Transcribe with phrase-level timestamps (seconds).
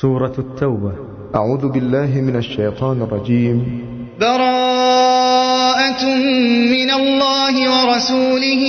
[0.00, 0.92] سورة التوبة.
[1.34, 3.58] أعوذ بالله من الشيطان الرجيم.
[4.20, 6.04] براءة
[6.74, 8.62] من الله ورسوله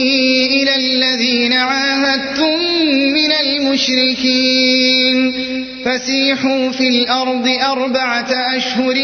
[0.55, 2.57] إلى الذين عاهدتم
[3.13, 5.17] من المشركين.
[5.85, 8.95] فسيحوا في الأرض أربعة أشهر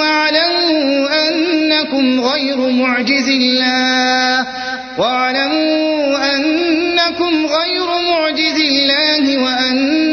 [0.00, 4.46] واعلموا أنكم غير معجز الله.
[4.98, 10.05] واعلموا أنكم غير معجز الله وأن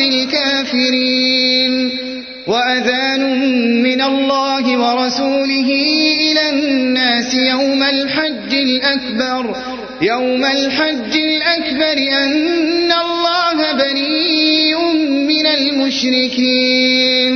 [0.00, 1.90] الكافرين
[2.46, 3.22] وأذان
[3.82, 5.70] من الله ورسوله
[6.20, 9.56] إلى الناس يوم الحج الأكبر.
[10.02, 14.78] يوم الحج الأكبر أن الله بريء
[15.32, 17.34] من المشركين.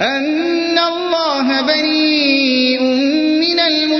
[0.00, 2.99] أن الله بريء من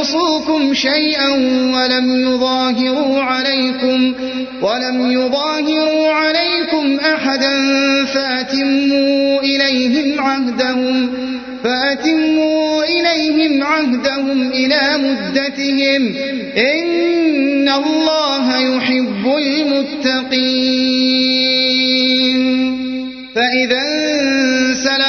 [0.00, 1.28] ينقصوكم شيئا
[1.74, 4.14] ولم يظاهروا عليكم
[4.62, 7.54] ولم يظاهروا عليكم أحدا
[8.04, 11.10] فأتموا إليهم عهدهم
[11.64, 16.14] فأتموا إليهم عهدهم إلى مدتهم
[16.56, 20.60] إن الله يحب المتقين
[23.34, 23.89] فإذا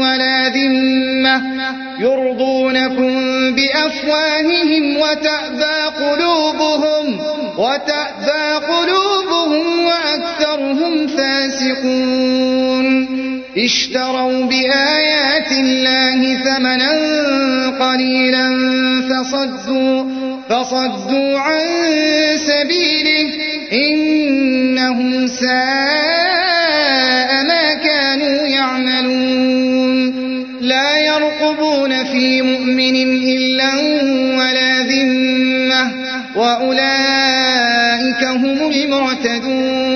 [0.00, 1.42] ولا ذمة
[2.00, 3.12] يرضونكم
[3.54, 7.20] بأفواههم وتأبى قلوبهم
[7.58, 12.86] وتأبى قلوبهم وأكثرهم فاسقون.
[13.58, 16.92] اشتروا بآيات الله ثمنا
[17.80, 18.48] قليلا
[19.08, 20.04] فصدوا
[20.48, 21.66] فصدوا عن
[22.36, 23.28] سبيله
[23.72, 26.55] إنهم ساء
[32.16, 32.96] في مؤمن
[33.34, 33.74] إلا
[34.38, 35.92] ولا ذمة
[36.36, 39.95] وأولئك هم المعتدون.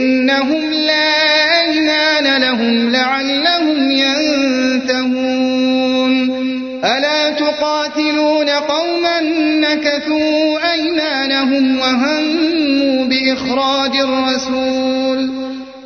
[0.00, 1.10] إنهم لا
[1.62, 5.50] أيمان لهم لعلهم ينتهون.
[6.84, 9.20] ألا تقاتلون قوما
[9.60, 15.30] نكثوا أيمانهم وهموا بإخراج الرسول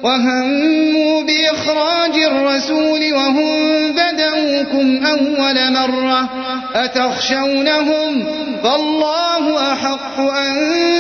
[0.02, 6.44] وهموا بإخراج الرسول وهم بدأوكم أول مرة.
[6.75, 8.25] أتخشونهم
[8.62, 10.55] فالله أحق أن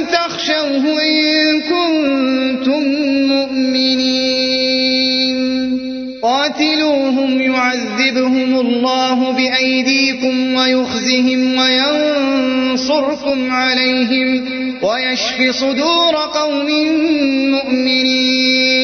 [0.06, 2.82] تخشوه إن كنتم
[3.28, 4.84] مؤمنين.
[6.22, 14.44] قاتلوهم يعذبهم الله بأيديكم ويخزهم وينصركم عليهم
[14.82, 16.68] ويشف صدور قوم
[17.50, 18.83] مؤمنين.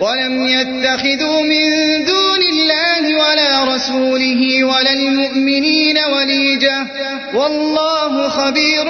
[0.00, 1.64] ولم يتخذوا من
[2.04, 6.86] دون الله ولا رسوله ولا المؤمنين وليجة.
[7.34, 8.84] والله خبير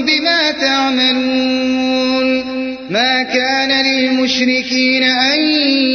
[0.00, 2.28] بما تعملون.
[2.90, 5.40] ما كان للمشركين أن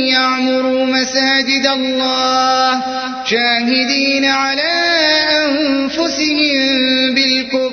[0.07, 2.81] يعمروا مساجد الله
[3.25, 4.73] شاهدين على
[5.45, 7.72] أنفسهم بالكفر.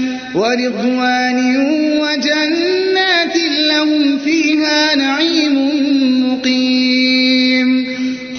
[0.35, 1.57] ورضوان
[1.99, 3.35] وجنات
[3.67, 5.55] لهم فيها نعيم
[6.25, 7.87] مقيم.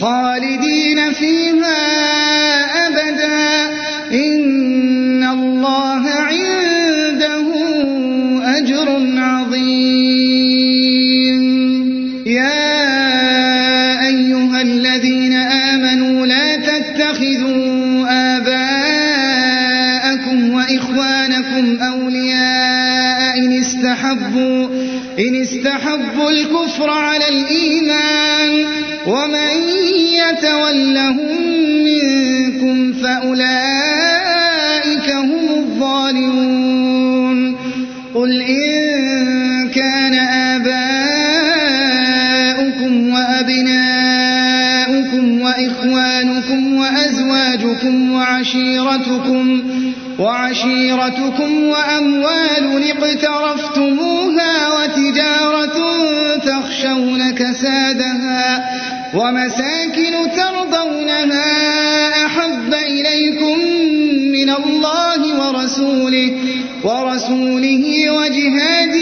[0.00, 1.80] خالدين فيها
[2.88, 3.70] أبدا.
[4.12, 7.46] إن الله عنده
[8.58, 10.02] أجر عظيم.
[12.26, 12.72] يا
[14.06, 17.81] أيها الذين آمنوا لا تتخذوا
[21.58, 24.68] وإخوانكم أولياء إن استحبوا
[25.18, 28.66] إن استحبوا الكفر على الإيمان.
[29.06, 29.50] ومن
[30.22, 31.36] يتولهم
[31.84, 33.42] منكم فأولئك
[35.10, 37.02] هم الظالمون.
[38.14, 40.14] قل إن كان
[40.54, 40.72] آباؤكم
[43.12, 44.32] وأبناؤكم
[45.40, 49.51] وإخوانكم وأزواجكم وعشيرتكم
[50.22, 55.78] وعشيرتكم وأموال اقترفتموها وتجارة
[56.36, 58.70] تخشون كسادها
[59.14, 61.52] ومساكن ترضونها
[62.26, 63.58] أحب إليكم
[64.32, 66.32] من الله ورسوله
[66.84, 68.92] ورسوله وجهاد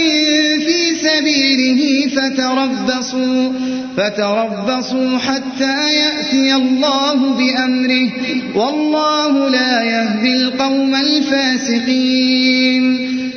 [0.67, 1.83] في سبيله
[2.17, 3.53] فتربصوا
[3.97, 8.11] فتربصوا حتى يأتي الله بأمره.
[8.55, 12.85] والله لا يهدي القوم الفاسقين.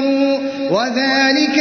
[0.00, 0.38] كفروا
[0.70, 1.51] وذلك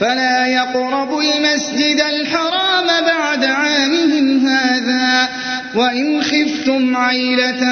[0.00, 5.28] فلا يقربوا المسجد الحرام بعد عامهم هذا.
[5.74, 7.62] وإن خفتم عيلة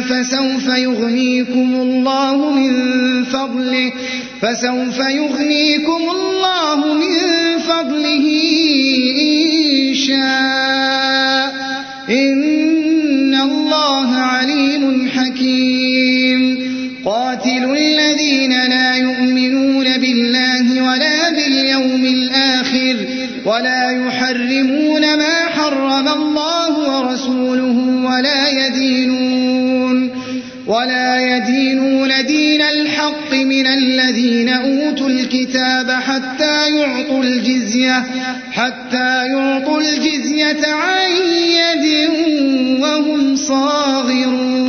[0.00, 3.92] فسوف يغنيكم الله من فضله
[4.42, 8.26] فسوف يغنيكم الله من فضله
[9.22, 10.57] إن شاء.
[25.98, 30.10] حرم الله ورسوله ولا يدينون
[30.66, 38.04] ولا يدينون دين الحق من الذين أوتوا الكتاب حتى يعطوا الجزية
[38.52, 41.10] حتى يعطوا الجزية عن
[41.60, 42.10] يد
[42.80, 44.68] وهم صاغرون.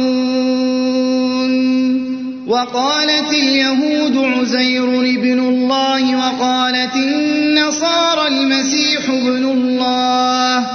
[2.48, 10.68] وقالت اليهود عزير ابن الله وقالت النصارى المسيح ابن الله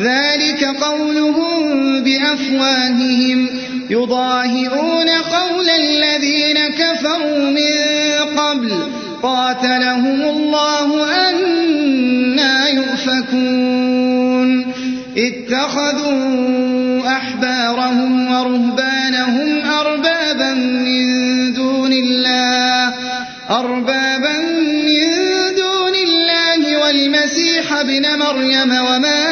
[0.00, 3.48] ذلك قولهم بأفواههم.
[3.90, 7.76] يضاهئون قول الذين كفروا من
[8.36, 8.72] قبل.
[9.22, 14.72] قاتلهم الله أنا يؤفكون.
[15.16, 21.06] اتخذوا أحبارهم ورهبانهم أربابا من
[21.52, 22.94] دون الله.
[23.50, 24.45] أربابا
[27.16, 29.24] الله والمسيح ابن مريم وما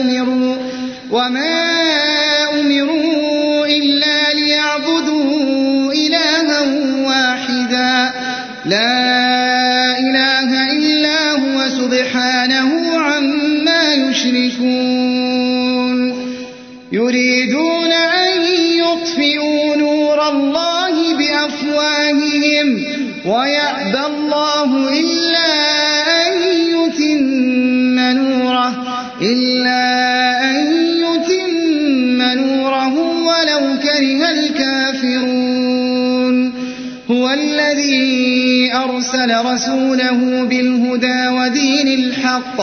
[0.00, 0.56] أمروا
[1.10, 1.70] وما
[2.60, 6.60] أمروا إلا ليعبدوا إلها
[7.06, 8.12] واحدا.
[8.66, 15.44] لا إله إلا هو سبحانه عما يشركون.
[16.92, 18.44] يريدون أن
[18.82, 22.84] يطفئوا نور الله بأفواههم
[23.26, 25.83] ويأبى الله إلا
[29.22, 29.82] إلا
[30.50, 30.56] أن
[31.04, 35.74] يتم نوره ولو كره الكافرون.
[37.10, 42.58] هو الذي أرسل رسوله بالهدى ودين الحق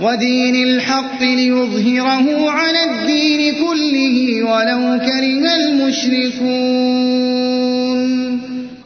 [0.00, 6.90] ودين الحق ليظهره على الدين كله ولو كره المشركون.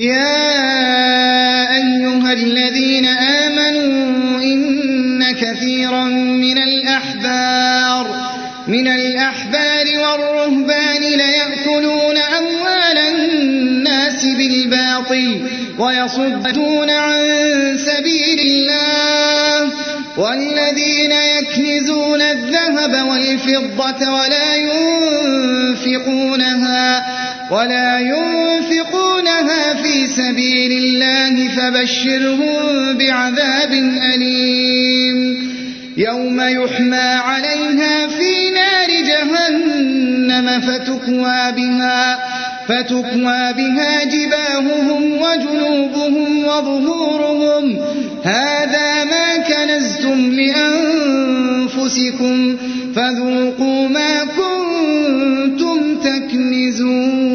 [0.01, 0.55] يا
[1.77, 4.74] أيها الذين آمنوا إن
[5.33, 8.35] كثيرا من الأحبار
[8.69, 17.19] من الأحبار والرهبان ليأكلون أموال الناس بالباطل ويصدون عن
[17.79, 19.73] سبيل الله
[20.17, 24.57] والذين يكنزون الذهب والفضة ولا
[25.77, 27.14] ينفقونها
[27.51, 33.73] ولا ينفقونها في سبيل الله فبشرهم بعذاب
[34.15, 35.45] أليم.
[35.97, 42.19] يوم يحمى عليها في نار جهنم فتكوى بها.
[42.69, 47.79] فتكوى بها جباههم وجنوبهم وظهورهم.
[48.23, 51.97] هذا ما كنزتم لأنفسكم
[52.95, 57.35] فذوقوا ما كنتم تكنزون.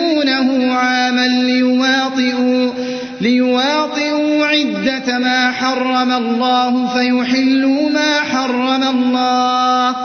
[5.71, 9.95] حرم الله فيحلوا ما حرم الله.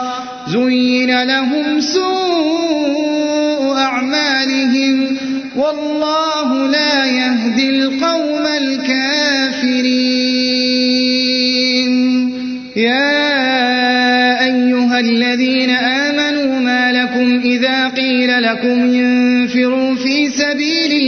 [0.48, 5.16] زين لهم سوء أعمالهم.
[5.56, 9.56] والله لا يهدي القوم الكافرين.
[12.76, 13.24] يا
[14.44, 19.95] أيها الذين آمنوا ما لكم إذا قيل لكم سبيل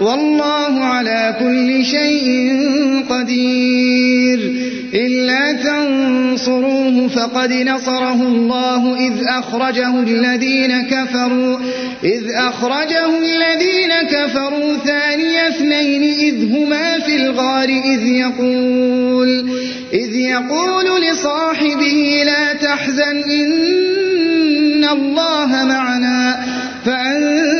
[0.00, 2.28] والله على كل شيء
[3.10, 4.70] قدير.
[4.94, 11.58] إلا تنصروه فقد نصره الله إذ أخرجه الذين كفروا
[12.04, 19.50] إذ أخرجه الذين كفروا ثاني اثنين إذ هما في الغار إذ يقول
[19.92, 26.46] إذ يقول لصاحبه لا تحزن إن الله معنا
[26.84, 27.59] فأنزل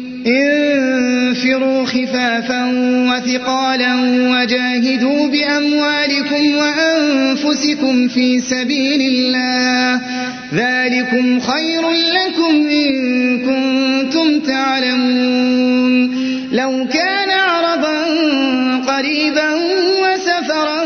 [0.27, 2.65] انفروا خفافا
[3.09, 3.95] وثقالا
[4.31, 10.01] وجاهدوا بأموالكم وأنفسكم في سبيل الله.
[10.53, 16.21] ذلكم خير لكم إن كنتم تعلمون.
[16.51, 18.05] لو كان عرضا
[18.87, 19.53] قريبا
[20.03, 20.81] وسفرا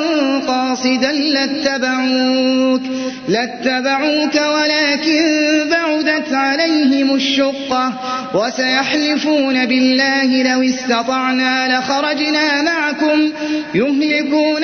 [0.47, 2.81] قاصدا لاتبعوك
[3.29, 5.44] لاتبعوك ولكن
[7.05, 7.93] عليهم الشقة
[8.33, 13.31] وسيحلفون بالله لو استطعنا لخرجنا معكم
[13.75, 14.63] يهلكون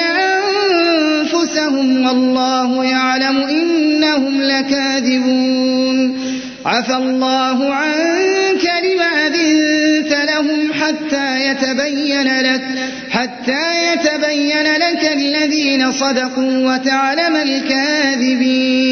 [1.19, 6.21] أنفسهم والله يعلم إنهم لكاذبون
[6.65, 12.61] عفى الله عنك لما أذنت لهم حتى يتبين لك
[13.09, 18.91] حتى يتبين لك الذين صدقوا وتعلم الكاذبين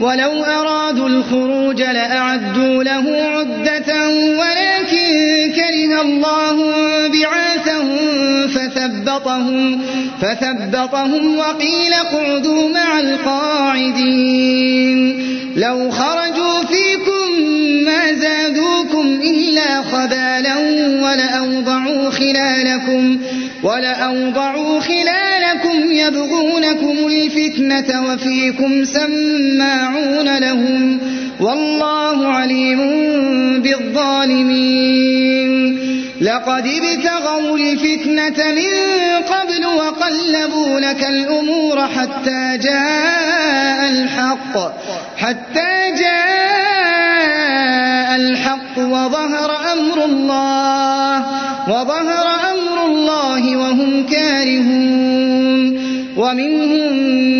[0.00, 5.08] ولو أرادوا الخروج لأعدوا له عدة ولكن
[5.54, 6.56] كره الله
[7.08, 7.98] بعاثهم
[8.48, 9.80] فثبطهم,
[10.20, 14.58] فثبطهم وقيل اقعدوا مع القاعدين
[15.56, 17.42] لو خرجوا فيكم
[17.84, 20.58] ما زادوكم إلا خبالا
[21.02, 23.18] ولأوضعوا خلالكم
[23.62, 29.87] ولأوضعوا خلالكم يبغونكم الفتنة وفيكم سماعون
[30.38, 31.00] لهم
[31.40, 32.80] والله عليم
[33.62, 35.48] بالظالمين.
[36.20, 38.72] لقد ابتغوا الفتنة من
[39.22, 44.54] قبل وقلبوا لك الأمور حتى جاء الحق
[45.16, 47.28] حتى جاء
[48.16, 51.26] الحق وظهر أمر الله
[51.68, 55.17] وظهر أمر الله وهم كارهون.
[56.18, 56.92] ومنهم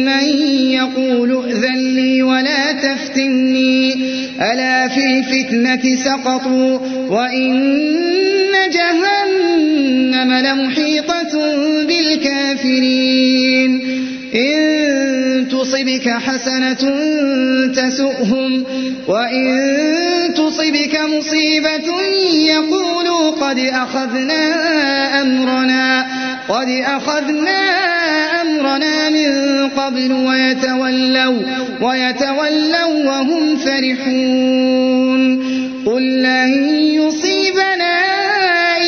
[0.05, 0.27] من
[0.71, 3.95] يقول ائذن لي ولا تفتني.
[4.41, 11.35] ألا في الفتنة سقطوا وإن جهنم لمحيطة
[11.89, 13.71] بالكافرين.
[14.35, 16.83] إن تصبك حسنة
[17.75, 18.65] تسؤهم
[19.09, 19.49] وإن
[20.35, 21.89] تصبك مصيبة
[22.55, 24.43] يقولوا قد أخذنا
[25.23, 26.07] أمرنا
[26.49, 27.98] قد أخذنا أمرنا
[29.11, 31.43] من قبل ويتولوا
[31.81, 35.39] ويتولوا وهم فرحون.
[35.87, 37.99] قل لن يصيبنا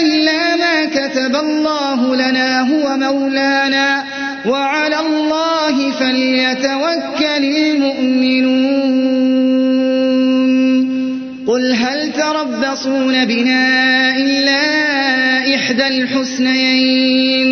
[0.03, 4.05] إلا ما كتب الله لنا هو مولانا.
[4.47, 9.50] وعلى الله فليتوكل المؤمنون.
[11.51, 14.63] قل هل تربصون بنا إلا
[15.55, 17.49] إحدى الحسنيين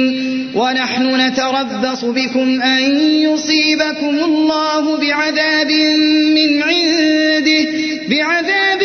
[0.55, 5.71] ونحن نتربص بكم أن يصيبكم الله بعذاب
[6.39, 7.67] من عنده
[8.11, 8.83] بعذاب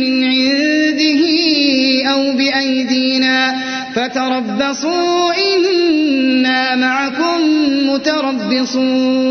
[0.00, 1.22] من عنده
[2.12, 3.54] أو بأيدينا.
[3.94, 7.40] فتربصوا إنا معكم
[7.88, 9.30] متربصون.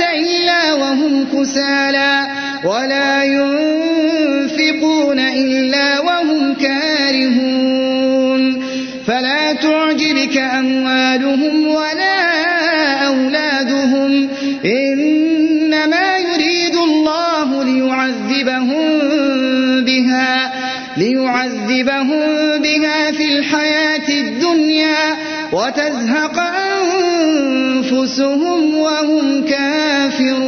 [0.00, 2.26] إلا وهم كسالى
[2.64, 8.16] ولا ينفقون إلا وهم كارهون
[9.06, 12.22] فلا تعجبك أموالهم ولا
[13.06, 14.28] أولادهم
[14.64, 19.00] إنما يريد الله ليعذبهم
[19.84, 20.52] بها
[20.96, 25.16] ليعذبهم بها في الحياة الدنيا
[25.52, 26.55] وتزهق
[27.92, 30.46] أنفسهم وهم كافرون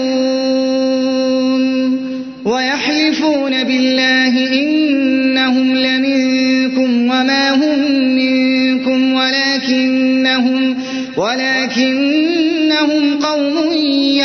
[2.45, 7.79] ويحلفون بالله إنهم لمنكم وما هم
[8.17, 10.77] منكم ولكنهم
[11.17, 13.73] ولكنهم قوم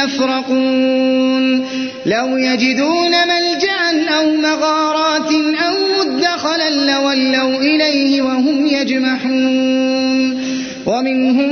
[0.04, 1.66] يفرقون
[2.06, 5.32] لو يجدون ملجأ أو مغارات
[5.66, 10.53] أو مدخلا لولوا إليه وهم يجمحون
[10.86, 11.50] ومنهم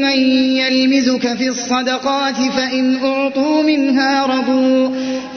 [0.00, 0.18] من
[0.56, 4.88] يلمزك في الصدقات فإن أعطوا منها رضوا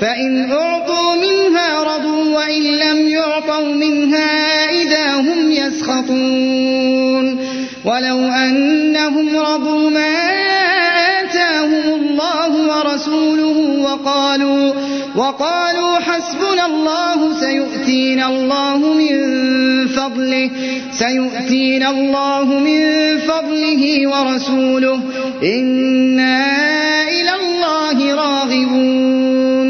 [0.01, 4.29] فإن أعطوا منها رضوا وإن لم يعطوا منها
[4.81, 7.39] إذا هم يسخطون.
[7.85, 10.29] ولو أنهم رضوا ما
[12.19, 14.73] الله ورسوله وقالوا
[15.15, 19.17] وقالوا حسبنا الله سيؤتينا الله من
[19.87, 20.49] فضله
[20.91, 24.99] سيؤتينا الله من فضله ورسوله
[25.43, 26.43] إنا
[27.07, 29.69] إلى الله راغبون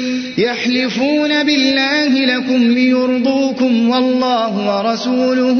[0.37, 5.59] يحلفون بالله لكم ليرضوكم والله ورسوله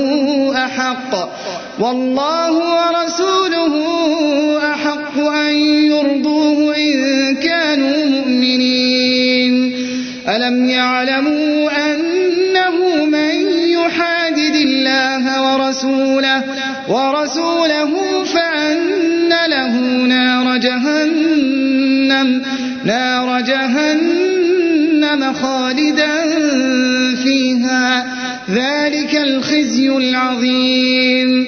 [0.65, 1.29] أحق
[1.79, 3.73] والله ورسوله
[4.73, 5.55] أحق أن
[5.85, 9.75] يرضوه إن كانوا مؤمنين.
[10.29, 13.31] ألم يعلموا أنه من
[13.69, 16.43] يحادد الله ورسوله
[16.89, 22.41] ورسوله فأن له نار جهنم
[22.85, 24.20] نار جهنم
[25.19, 26.23] خالدا
[27.15, 28.05] فيها
[28.49, 31.47] ذلك الخزي العظيم.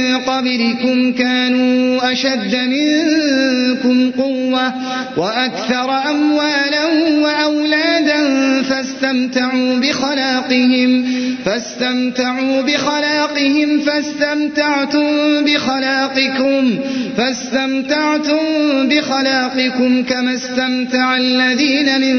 [0.31, 4.73] قبلكم كانوا أشد منكم قوة
[5.17, 6.85] وأكثر أموالا
[7.23, 8.21] وأولادا
[8.63, 11.05] فاستمتعوا بخلاقهم
[11.45, 15.07] فاستمتعوا بخلاقهم فاستمتعتم
[15.45, 16.79] بخلاقكم
[17.17, 18.37] فاستمتعتم
[18.89, 22.17] بخلاقكم كما استمتع الذين من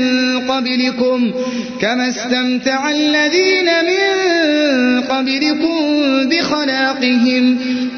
[0.50, 1.32] قبلكم
[1.80, 5.78] كما استمتع الذين من قبلكم
[6.28, 7.58] بخلاقهم.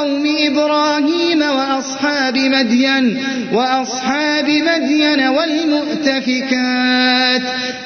[0.00, 6.62] وقوم إبراهيم وأصحاب مدين وأصحاب مدين والمؤتفكات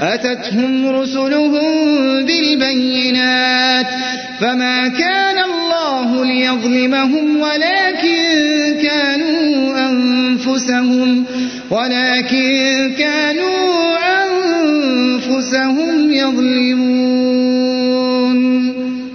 [0.00, 1.62] أتتهم رسلهم
[2.24, 3.86] بالبينات
[4.40, 11.24] فما كان الله ليظلمهم ولكن كانوا أنفسهم
[11.70, 17.14] ولكن كانوا أنفسهم يظلمون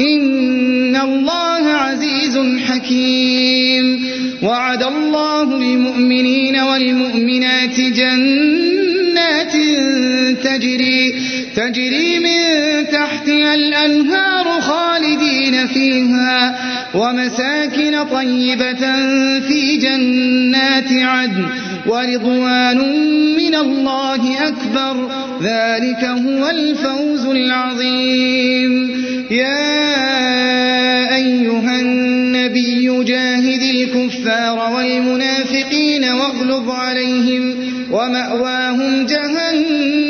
[0.00, 4.06] إن الله عزيز حكيم.
[4.42, 9.52] وعد الله المؤمنين والمؤمنات جنات
[10.44, 11.14] تجري
[11.56, 12.40] تجري من
[12.92, 16.58] تحتها الأنهار خالدين فيها
[16.94, 18.96] ومساكن طيبة
[19.40, 21.46] في جنات عدن.
[21.86, 22.78] ورضوان
[23.36, 25.10] من الله أكبر.
[25.42, 29.04] ذلك هو الفوز العظيم.
[29.30, 37.54] يا أيها النبي جاهد الكفار والمنافقين واغلظ عليهم
[37.90, 40.09] ومأواهم جهنم.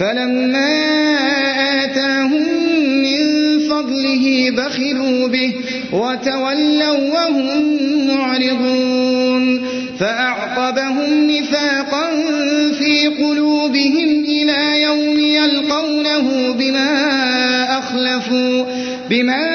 [0.00, 0.80] فلما
[1.84, 2.44] آتاهم
[3.02, 3.20] من
[3.70, 5.54] فضله بخلوا به
[5.92, 7.76] وتولوا وهم
[8.08, 9.62] معرضون
[10.00, 12.06] فأعقبهم نفاقا
[12.78, 16.92] في قلوبهم إلى يوم يلقونه بما
[17.78, 18.64] أخلفوا
[19.10, 19.46] بما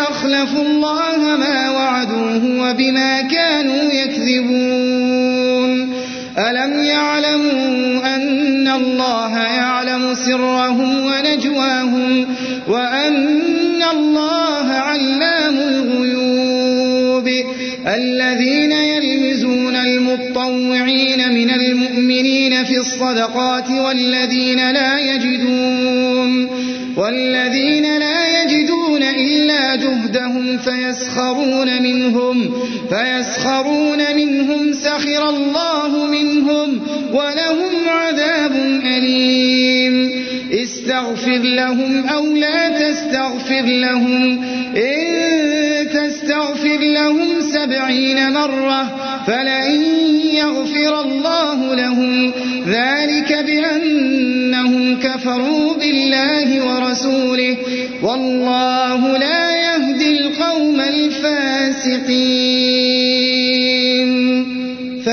[0.00, 5.24] أخلفوا الله ما وعدوه وبما كانوا يكذبون.
[6.38, 9.38] ألم يعلموا أن الله
[10.26, 12.26] سرهم ونجواهم
[12.68, 17.28] وأن الله علام الغيوب.
[17.86, 26.48] الذين يلمزون المطوعين من المؤمنين في الصدقات والذين لا يجدون
[26.96, 32.50] والذين لا يجدون إلا جهدهم فيسخرون منهم
[32.90, 36.80] فيسخرون منهم سخر الله منهم
[37.12, 38.52] ولهم عذاب
[38.96, 39.73] أليم.
[40.94, 44.44] استغفر لهم أو لا تستغفر لهم.
[44.76, 49.82] إن تستغفر لهم سبعين مرة فلن
[50.34, 52.32] يغفر الله لهم.
[52.66, 57.56] ذلك بأنهم كفروا بالله ورسوله.
[58.02, 62.04] والله لا يهدي القوم الفاسقين.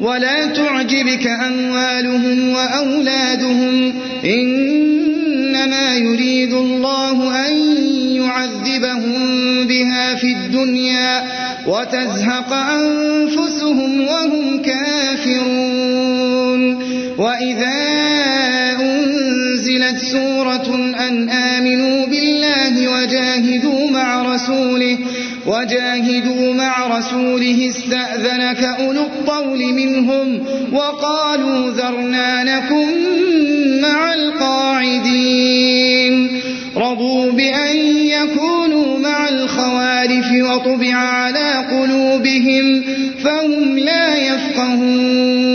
[0.00, 7.52] ولا تعجبك أموالهم وأولادهم إنما يريد الله أن
[8.16, 11.22] يعذبهم بها في الدنيا
[11.66, 16.10] وتزهق أنفسهم وهم كافرون.
[17.18, 17.80] وإذا
[18.80, 20.74] أنزلت سورة
[21.08, 24.98] أن آمنوا بالله وجاهدوا مع رسوله
[25.50, 32.86] وجاهدوا مع رسوله استأذنك أولو الطول منهم وقالوا ذرنا نكن
[33.80, 35.60] مع القاعدين.
[36.76, 42.82] رضوا بأن يكونوا مع الخوالف وطبع على قلوبهم
[43.24, 45.50] فهم لا يفقهون.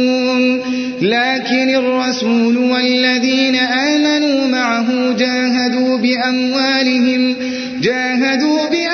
[1.02, 7.36] لكن الرسول والذين آمنوا معه جاهدوا بأموالهم
[7.82, 8.85] جاهدوا بأموالهم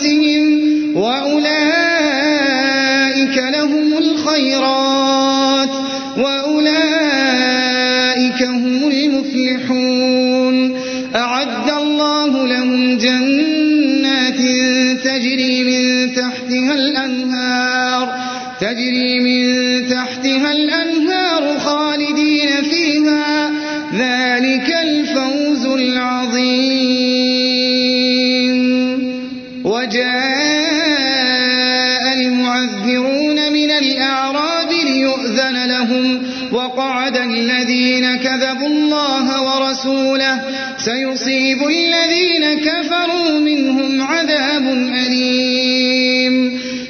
[0.00, 0.29] وأنفسهم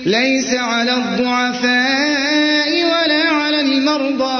[0.07, 4.39] ليس على الضعفاء ولا على المرضى.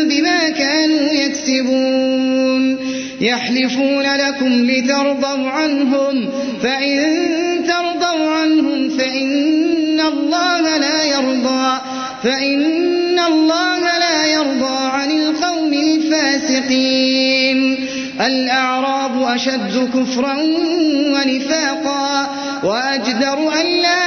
[0.04, 2.78] بما كانوا يكسبون.
[3.20, 6.28] يحلفون لكم لترضوا عنهم
[6.62, 6.98] فإن
[7.68, 11.80] ترضوا عنهم فإن الله لا يرضى
[12.22, 17.58] فإن الله لا يرضى عن القوم الفاسقين.
[18.20, 20.36] الأعراب أشد كفرا
[21.14, 22.30] ونفاقا
[22.64, 24.05] وأجدر أن لا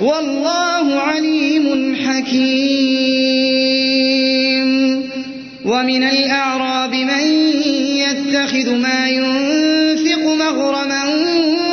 [0.00, 2.58] والله عليم حكيم.
[5.64, 7.52] ومن الأعراب من
[7.96, 11.04] يتخذ ما ينفق مغرما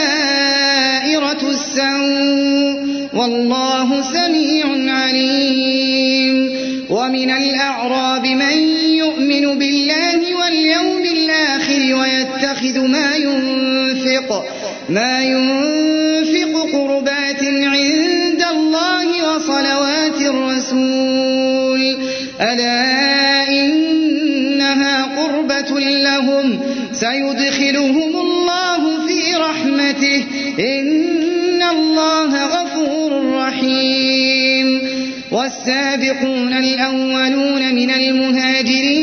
[1.50, 2.84] السوء.
[3.14, 6.50] والله سميع عليم.
[6.90, 8.58] ومن الأعراب من
[8.94, 9.83] يؤمن بالله
[11.84, 14.46] الآخر ويتخذ ما ينفق
[14.90, 21.98] ما ينفق قربات عند الله وصلوات الرسول.
[22.42, 26.60] ألا إنها قربة لهم
[26.94, 30.24] سيدخلهم الله في رحمته.
[30.60, 34.82] إن الله غفور رحيم.
[35.32, 39.03] والسابقون الأولون من المهاجرين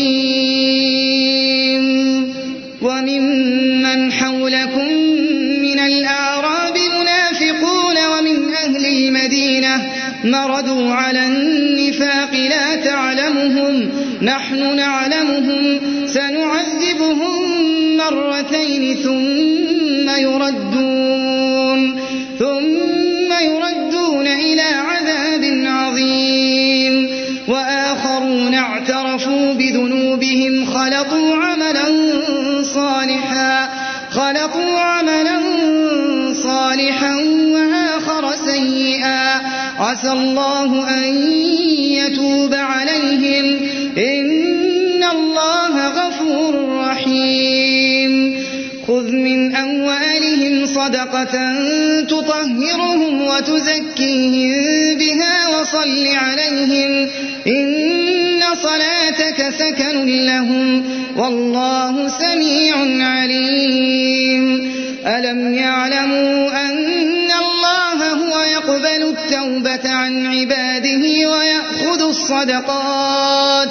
[10.23, 13.89] مردوا على النفاق لا تعلمهم
[14.21, 17.33] نحن نعلمهم سنعذبهم
[17.97, 21.00] مرتين ثم يردون.
[39.91, 41.33] عسى الله أن
[41.81, 43.59] يتوب عليهم.
[43.97, 48.43] إن الله غفور رحيم.
[48.87, 51.53] خذ من أموالهم صدقة
[52.03, 54.61] تطهرهم وتزكيهم
[54.97, 57.09] بها وصل عليهم.
[57.47, 60.83] إن صلاتك سكن لهم.
[61.17, 64.71] والله سميع عليم.
[65.07, 67.20] ألم يعلموا أن
[68.71, 73.69] يقبل التوبة عن عباده ويأخذ الصدقات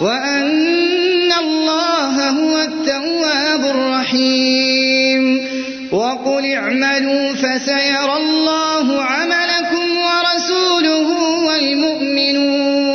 [0.00, 5.48] وأن الله هو التواب الرحيم.
[5.92, 11.08] وقل اعملوا فسيرى الله عملكم ورسوله
[11.46, 12.88] والمؤمنون.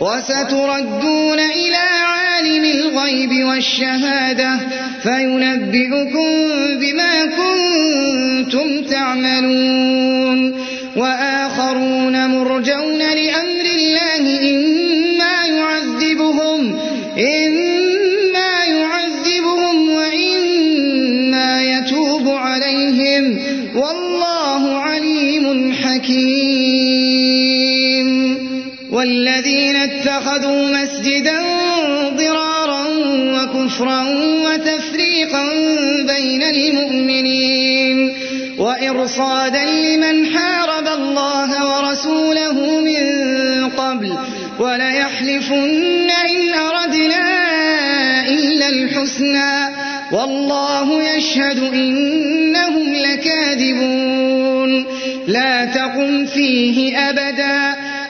[0.00, 4.58] وستردون إلى عالم الغيب والشهادة
[5.02, 6.28] فينبئكم
[6.80, 10.68] بما كنتم تعملون.
[10.96, 16.78] وآخرون مرجون لأمر الله إما يعذبهم
[17.18, 23.38] إما يعذبهم وإما يتوب عليهم.
[23.74, 27.08] والله عليم حكيم.
[28.92, 31.57] والذين اتخذوا مسجدا
[33.68, 34.02] وكفرا
[34.44, 35.42] وتفريقا
[36.02, 38.14] بين المؤمنين
[38.58, 43.04] وإرصادا لمن حارب الله ورسوله من
[43.68, 44.14] قبل
[44.58, 47.26] وليحلفن إن أردنا
[48.28, 49.74] إلا الحسنى
[50.12, 54.86] والله يشهد إنهم لكاذبون
[55.26, 57.77] لا تقم فيه أبدا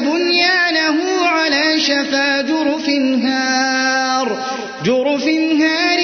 [0.00, 2.88] بنيانه على شفا جرف
[3.24, 4.28] هار
[4.84, 5.26] جرف
[5.60, 6.00] هار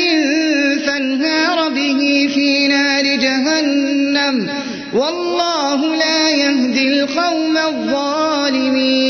[0.86, 4.49] فانهار به في نار جهنم.
[4.93, 9.09] والله لا يهدي القوم الظالمين.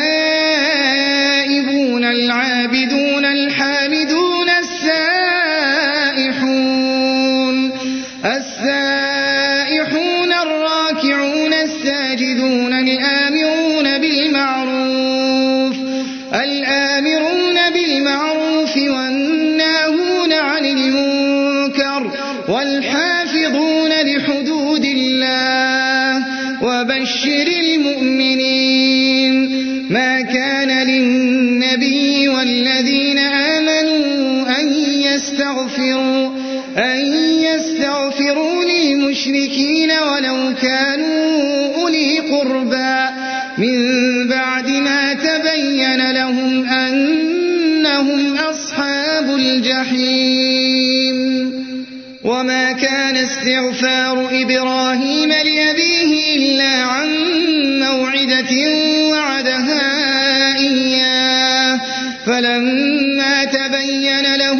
[59.11, 61.79] وعدها إياه.
[62.25, 64.59] فلما تبين له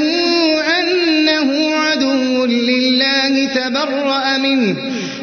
[0.79, 4.75] أنه عدو لله تبرأ منه.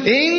[0.07, 0.38] إن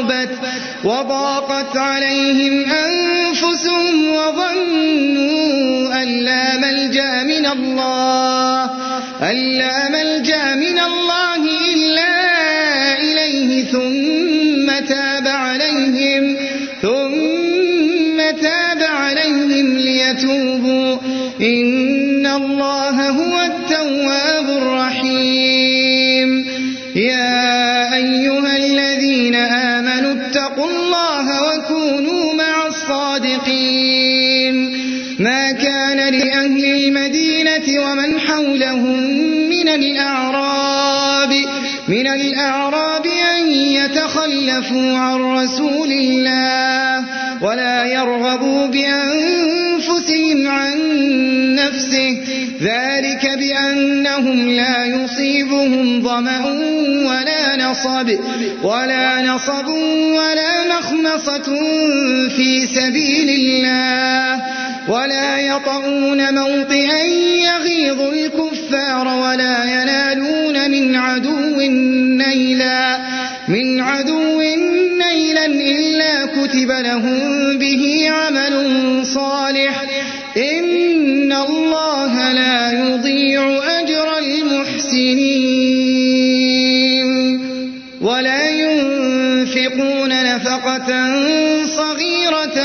[1.01, 8.63] وضاقت عليهم أنفسهم وظنوا أن لا ملجأ من الله
[9.21, 11.41] أن لا ملجأ من الله
[11.73, 12.13] إلا
[13.01, 16.37] إليه ثم تاب عليهم
[16.81, 20.97] ثم تاب عليهم ليتوبوا.
[21.41, 21.80] إن
[36.41, 38.99] لأهل المدينة ومن حولهم
[39.49, 41.33] من الأعراب
[41.87, 47.05] من الأعراب أن يتخلفوا عن رسول الله
[47.41, 50.77] ولا يرغبوا بأنفسهم عن
[51.55, 52.17] نفسه.
[52.61, 56.45] ذلك بأنهم لا يصيبهم ظمأ
[57.07, 58.09] ولا نصب
[58.63, 59.67] ولا نصب
[60.17, 61.53] ولا مخمصة
[62.35, 64.60] في سبيل الله.
[64.87, 67.03] ولا يطؤون موطئا
[67.45, 71.61] يغيظ الكفار ولا ينالون من عدو
[72.17, 72.97] نيلا
[73.47, 74.41] من عدو
[75.07, 78.55] نيلا إلا كتب لهم به عمل
[79.05, 79.83] صالح.
[80.37, 85.51] إن الله لا يضيع أجر المحسنين.
[88.01, 90.89] ولا ينفقون نفقة
[91.65, 92.57] صغيرة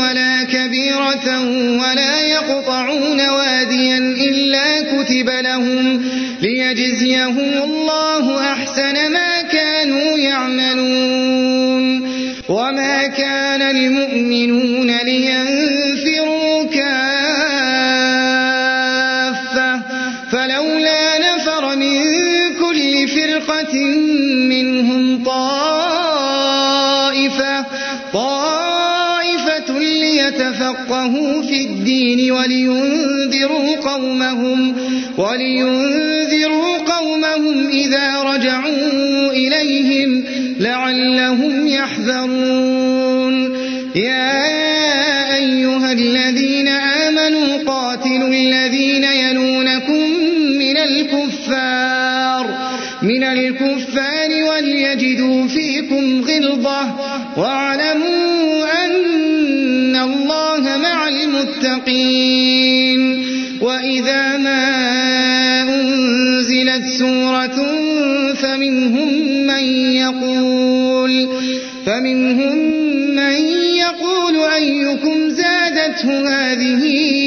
[0.00, 0.19] ولا
[0.66, 1.40] كبيرة
[1.80, 6.02] ولا يقطعون واديا إلا كتب لهم
[6.42, 12.00] ليجزيهم الله أحسن ما كانوا يعملون.
[12.48, 15.49] وما كان المؤمنون لينفروا
[30.70, 34.76] ليتفقهوا في الدين ولينذروا قومهم
[35.18, 40.24] ولينذروا قومهم إذا رجعوا إليهم
[40.60, 43.56] لعلهم يحذرون.
[43.96, 50.10] يا أيها الذين آمنوا قاتلوا الذين يلونكم
[50.58, 52.46] من الكفار
[53.02, 56.80] من الكفار وليجدوا فيكم غلظة
[57.36, 57.69] واعلموا
[72.10, 72.56] فمنهم
[73.14, 73.32] من
[73.76, 76.84] يقول أيكم زادته هذه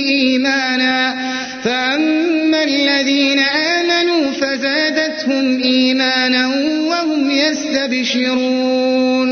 [0.10, 1.16] إيمانا
[1.64, 6.48] فأما الذين آمنوا فزادتهم إيمانا
[6.88, 9.30] وهم يستبشرون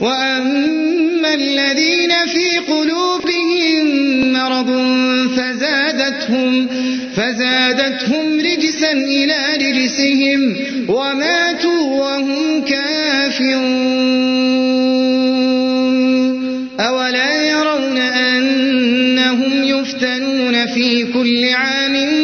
[0.00, 3.86] وأما الذين في قلوبهم
[4.32, 4.70] مرض
[5.36, 6.68] فزادتهم
[7.16, 10.56] فزادتهم رجسا إلى رجسهم
[10.88, 14.71] وماتوا وهم كافرون
[21.22, 22.21] كل عام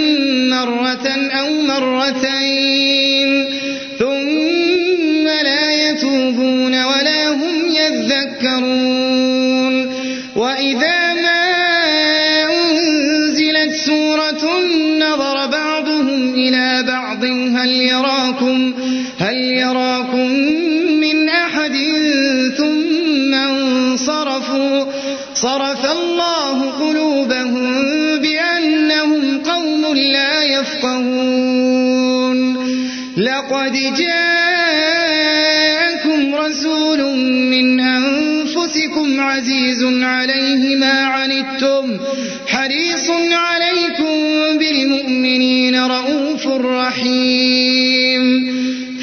[39.49, 41.99] عزيز عليه ما عنتم
[42.47, 48.23] حريص عليكم بالمؤمنين رؤوف رحيم.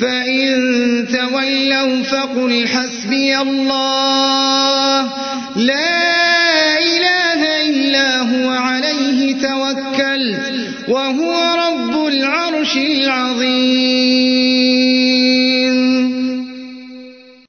[0.02, 5.10] فإن تولوا فقل حسبي الله
[5.56, 5.95] لا